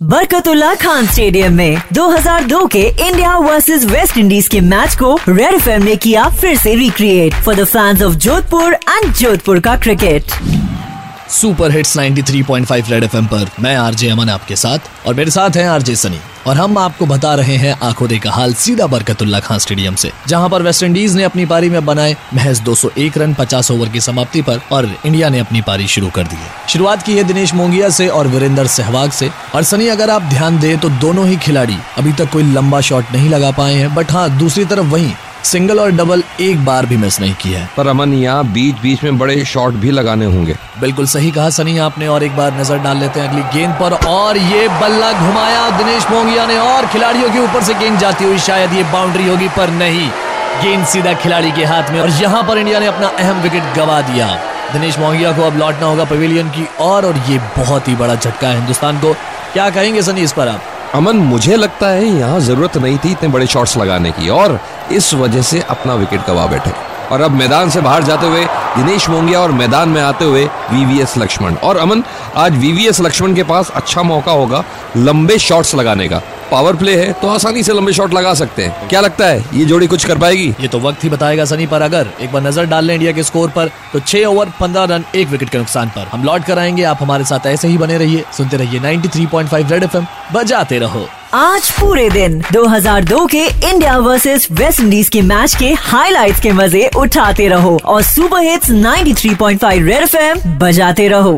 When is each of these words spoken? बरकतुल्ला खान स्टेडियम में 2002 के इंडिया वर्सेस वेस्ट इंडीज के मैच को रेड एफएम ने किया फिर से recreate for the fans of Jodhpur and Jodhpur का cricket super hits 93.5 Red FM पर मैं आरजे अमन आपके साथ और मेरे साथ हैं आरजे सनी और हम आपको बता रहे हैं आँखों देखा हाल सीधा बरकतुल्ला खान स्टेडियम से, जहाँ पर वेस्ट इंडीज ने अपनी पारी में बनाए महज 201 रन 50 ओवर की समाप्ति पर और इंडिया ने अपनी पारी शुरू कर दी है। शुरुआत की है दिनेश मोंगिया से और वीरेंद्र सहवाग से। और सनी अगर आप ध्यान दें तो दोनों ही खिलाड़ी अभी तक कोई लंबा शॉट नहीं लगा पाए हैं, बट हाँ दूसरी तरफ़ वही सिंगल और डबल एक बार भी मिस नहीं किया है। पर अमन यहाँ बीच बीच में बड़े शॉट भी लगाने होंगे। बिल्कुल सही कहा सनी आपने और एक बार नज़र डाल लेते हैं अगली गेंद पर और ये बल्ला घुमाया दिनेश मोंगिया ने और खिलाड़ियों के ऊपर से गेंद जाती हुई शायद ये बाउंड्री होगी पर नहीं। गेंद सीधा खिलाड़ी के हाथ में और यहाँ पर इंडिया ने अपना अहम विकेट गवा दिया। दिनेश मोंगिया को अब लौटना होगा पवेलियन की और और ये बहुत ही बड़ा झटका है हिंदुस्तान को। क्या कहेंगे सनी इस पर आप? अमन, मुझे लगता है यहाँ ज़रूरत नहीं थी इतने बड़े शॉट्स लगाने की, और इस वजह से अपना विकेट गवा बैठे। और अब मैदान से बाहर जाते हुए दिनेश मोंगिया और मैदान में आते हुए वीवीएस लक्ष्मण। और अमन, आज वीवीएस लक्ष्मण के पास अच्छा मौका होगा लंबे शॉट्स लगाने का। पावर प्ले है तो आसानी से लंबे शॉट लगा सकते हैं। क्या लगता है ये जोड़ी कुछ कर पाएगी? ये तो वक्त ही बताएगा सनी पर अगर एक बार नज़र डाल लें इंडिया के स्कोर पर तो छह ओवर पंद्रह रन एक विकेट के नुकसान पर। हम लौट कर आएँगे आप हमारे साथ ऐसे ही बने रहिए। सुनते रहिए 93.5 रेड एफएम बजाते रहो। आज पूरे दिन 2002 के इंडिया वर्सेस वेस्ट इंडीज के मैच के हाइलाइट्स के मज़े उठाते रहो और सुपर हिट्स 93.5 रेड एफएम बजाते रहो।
बरकतुल्ला 0.00 0.74
खान 0.74 1.06
स्टेडियम 1.06 1.54
में 1.54 1.76
2002 1.94 2.60
के 2.72 2.82
इंडिया 2.82 3.34
वर्सेस 3.36 3.84
वेस्ट 3.84 4.18
इंडीज 4.18 4.48
के 4.48 4.60
मैच 4.60 4.94
को 4.96 5.14
रेड 5.28 5.54
एफएम 5.54 5.82
ने 5.82 5.96
किया 5.96 6.28
फिर 6.30 6.56
से 6.58 6.74
recreate 6.74 7.34
for 7.44 7.54
the 7.54 7.64
fans 7.64 8.02
of 8.02 8.14
Jodhpur 8.16 8.74
and 8.74 9.12
Jodhpur 9.14 9.60
का 9.60 9.76
cricket 9.76 10.32
super 11.30 11.70
hits 11.70 11.96
93.5 11.98 12.90
Red 12.90 13.04
FM 13.04 13.26
पर 13.26 13.50
मैं 13.60 13.74
आरजे 13.76 14.10
अमन 14.10 14.28
आपके 14.28 14.56
साथ 14.56 15.06
और 15.06 15.14
मेरे 15.14 15.30
साथ 15.30 15.56
हैं 15.56 15.68
आरजे 15.68 15.96
सनी 15.96 16.20
और 16.46 16.56
हम 16.56 16.78
आपको 16.78 17.06
बता 17.06 17.34
रहे 17.34 17.56
हैं 17.56 17.76
आँखों 17.82 18.08
देखा 18.08 18.30
हाल 18.30 18.54
सीधा 18.54 18.86
बरकतुल्ला 18.86 19.40
खान 19.40 19.58
स्टेडियम 19.58 19.94
से, 19.94 20.12
जहाँ 20.28 20.48
पर 20.48 20.62
वेस्ट 20.62 20.82
इंडीज 20.82 21.16
ने 21.16 21.22
अपनी 21.22 21.46
पारी 21.46 21.70
में 21.70 21.84
बनाए 21.86 22.16
महज 22.34 22.60
201 22.62 23.18
रन 23.18 23.34
50 23.34 23.70
ओवर 23.70 23.88
की 23.88 24.00
समाप्ति 24.00 24.42
पर 24.42 24.60
और 24.72 24.90
इंडिया 25.06 25.28
ने 25.28 25.38
अपनी 25.38 25.60
पारी 25.60 25.86
शुरू 25.88 26.10
कर 26.10 26.24
दी 26.24 26.36
है। 26.36 26.50
शुरुआत 26.68 27.02
की 27.02 27.16
है 27.16 27.24
दिनेश 27.24 27.54
मोंगिया 27.54 27.88
से 27.90 28.08
और 28.08 28.28
वीरेंद्र 28.28 28.66
सहवाग 28.68 29.10
से। 29.10 29.30
और 29.54 29.62
सनी 29.62 29.88
अगर 29.88 30.10
आप 30.10 30.22
ध्यान 30.24 30.58
दें 30.58 30.78
तो 30.78 30.88
दोनों 31.00 31.26
ही 31.26 31.36
खिलाड़ी 31.38 31.76
अभी 31.98 32.12
तक 32.12 32.30
कोई 32.32 32.42
लंबा 32.52 32.80
शॉट 32.80 33.12
नहीं 33.12 33.28
लगा 33.28 33.50
पाए 33.50 33.74
हैं, 33.74 33.94
बट 33.94 34.12
हाँ 34.12 34.28
दूसरी 34.38 34.64
तरफ़ 34.64 34.86
वही 34.86 35.12
सिंगल 35.48 35.78
और 35.80 35.90
डबल 35.92 36.22
एक 36.40 36.64
बार 36.64 36.86
भी 36.86 36.96
मिस 36.96 37.18
नहीं 37.20 37.34
किया 37.34 37.60
है। 37.60 37.68
पर 37.76 37.86
अमन 37.88 38.12
यहाँ 38.14 38.44
बीच 38.52 38.80
बीच 38.80 39.04
में 39.04 39.18
बड़े 39.18 39.44
शॉट 39.46 39.74
भी 39.74 39.90
लगाने 39.90 40.24
होंगे। 40.26 40.56
बिल्कुल 40.80 41.06
सही 41.06 41.30
कहा 41.30 41.48
सनी 41.50 41.76
आपने 41.80 42.08
और 42.08 42.24
एक 42.24 42.36
बार 42.36 42.58
नज़र 42.58 42.78
डाल 42.78 42.98
लेते 42.98 43.20
हैं 43.20 43.28
अगली 43.28 43.42
गेंद 43.54 43.74
पर 43.74 43.92
और 44.08 44.36
ये 44.38 44.68
बल्ला 44.80 45.12
घुमाया 45.20 45.68
दिनेश 45.78 46.10
मोंगिया 46.10 46.46
ने 46.46 46.58
और 46.58 46.86
खिलाड़ियों 46.86 47.30
के 47.30 47.38
ऊपर 47.38 47.62
से 47.62 47.74
गेंद 47.74 47.98
जाती 47.98 48.24
हुई 48.24 48.38
शायद 48.40 48.72
ये 48.72 48.82
बाउंड्री 48.92 49.28
होगी 49.28 49.48
पर 49.56 49.70
नहीं। 49.78 50.08
गेंद 50.62 50.84
सीधा 50.86 51.12
खिलाड़ी 51.16 51.50
के 51.52 51.64
हाथ 51.64 51.90
में 51.92 52.00
और 52.00 52.10
यहाँ 52.12 52.42
पर 52.42 52.58
इंडिया 52.58 52.78
ने 52.80 52.86
अपना 52.86 53.08
अहम 53.18 53.42
विकेट 53.42 53.74
गवा 53.76 54.00
दिया। 54.04 54.28
दिनेश 54.72 54.98
मोंगिया 54.98 55.32
को 55.32 55.42
अब 55.42 55.58
लौटना 55.58 55.86
होगा 55.86 56.04
पवेलियन 56.06 56.48
की 56.50 56.66
और 56.80 57.06
और 57.06 57.18
ये 57.28 57.38
बहुत 57.56 57.88
ही 57.88 57.94
बड़ा 57.96 58.14
झटका 58.14 58.48
है 58.48 58.56
हिंदुस्तान 58.56 58.98
को। 59.00 59.12
क्या 59.52 59.68
कहेंगे 59.70 60.02
सनी 60.02 60.22
इस 60.22 60.32
पर 60.32 60.48
आप? 60.48 60.62
अमन, 60.94 61.16
मुझे 61.16 61.56
लगता 61.56 61.86
है 61.86 62.04
यहाँ 62.08 62.38
ज़रूरत 62.40 62.76
नहीं 62.76 62.98
थी 62.98 63.10
इतने 63.12 63.28
बड़े 63.28 63.46
शॉट्स 63.46 63.76
लगाने 63.76 64.10
की, 64.10 64.28
और 64.28 64.58
इस 64.92 65.12
वजह 65.14 65.42
से 65.42 65.60
अपना 65.60 65.94
विकेट 65.94 66.20
गवा 66.26 66.46
बैठे। 66.46 66.70
और 67.12 67.20
अब 67.20 67.30
मैदान 67.30 67.70
से 67.70 67.80
बाहर 67.80 68.02
जाते 68.02 68.26
हुए 68.26 68.44
दिनेश 68.76 69.08
मोंगिया 69.10 69.40
और 69.40 69.52
मैदान 69.52 69.88
में 69.88 70.00
आते 70.02 70.24
हुए 70.24 70.44
वीवीएस 70.70 71.16
लक्ष्मण। 71.18 71.54
और 71.56 71.76
अमन, 71.76 72.02
आज 72.36 72.56
वीवीएस 72.56 73.00
लक्ष्मण 73.00 73.34
के 73.34 73.42
पास 73.42 73.70
अच्छा 73.70 74.02
मौका 74.02 74.32
होगा 74.32 74.64
लंबे 74.96 75.38
शॉट्स 75.38 75.74
लगाने 75.74 76.08
का। 76.08 76.20
पावर 76.50 76.76
प्ले 76.76 76.94
है 76.96 77.12
तो 77.12 77.28
आसानी 77.28 77.62
से 77.62 77.72
लंबे 77.72 77.92
शॉट 77.92 78.14
लगा 78.14 78.32
सकते 78.34 78.64
हैं। 78.64 78.88
क्या 78.88 79.00
लगता 79.00 79.26
है 79.26 79.44
ये 79.54 79.64
जोड़ी 79.64 79.86
कुछ 79.86 80.04
कर 80.04 80.18
पाएगी? 80.18 80.48
ये 80.60 80.68
तो 80.68 80.78
वक्त 80.80 81.04
ही 81.04 81.10
बताएगा 81.10 81.44
सनी 81.44 81.66
पर 81.66 81.82
अगर 81.82 82.06
एक 82.20 82.32
बार 82.32 82.42
नज़र 82.42 82.66
डाल 82.66 82.84
लें 82.84 82.94
इंडिया 82.94 83.12
के 83.12 83.22
स्कोर 83.22 83.50
पर 83.50 83.70
तो 83.92 84.00
छह 84.00 84.24
ओवर 84.26 84.52
पंद्रह 84.60 84.84
रन 84.86 85.04
एक 85.14 85.28
विकेट 85.28 85.50
के 85.50 85.58
नुकसान 85.58 85.88
पर। 85.88 86.08
हम 86.12 86.24
लौट 86.24 86.44
कर 86.44 86.58
आएँगे 86.58 86.82
आप 86.84 86.98
हमारे 87.00 87.24
साथ 87.24 87.46
ऐसे 87.46 87.68
ही 87.68 87.78
बने 87.78 87.98
रहिए। 87.98 88.24
सुनते 88.36 88.56
रहिए 88.56 88.80
93.5 88.80 89.70
रेड 89.72 89.84
एफएम 89.84 90.06
बजाते 90.34 90.78
रहो। 90.78 91.06
आज 91.34 91.70
पूरे 91.70 92.08
दिन 92.10 92.40
2002 92.52 93.26
के 93.30 93.44
इंडिया 93.44 93.96
वर्सेस 93.98 94.46
वेस्ट 94.52 94.80
इंडीज 94.80 95.08
के 95.08 95.22
मैच 95.22 95.54
के 95.54 95.72
हाइलाइट्स 95.80 96.40
के 96.40 96.52
मज़े 96.52 96.88
उठाते 96.96 97.48
रहो 97.48 97.78
और 97.84 98.02
सुपर 98.04 98.42
हिट्स 98.42 98.70
93.5 98.72 99.82
रेड 99.82 100.02
एफएम 100.02 100.58
बजाते 100.58 101.08
रहो। 101.08 101.36